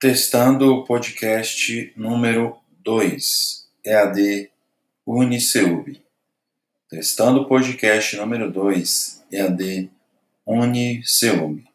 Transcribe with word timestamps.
Testando 0.00 0.72
o 0.72 0.84
podcast 0.84 1.92
número 1.96 2.56
2, 2.84 3.68
EAD 3.84 4.48
Uniceub. 5.04 6.00
Testando 6.88 7.40
o 7.40 7.48
podcast 7.48 8.16
número 8.16 8.48
2, 8.48 9.24
EAD 9.32 9.90
Uniceub. 10.46 11.67